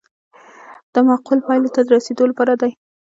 [0.93, 2.71] دا معقولو پایلو ته د رسیدو لپاره دی.